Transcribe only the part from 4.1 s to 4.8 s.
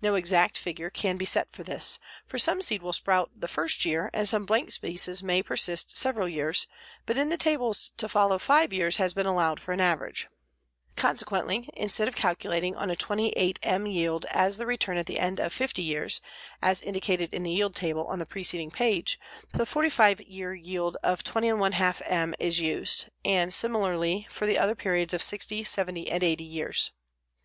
and some blank